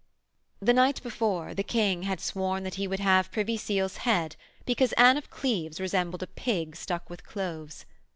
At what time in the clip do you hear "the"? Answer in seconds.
0.59-0.73, 1.53-1.61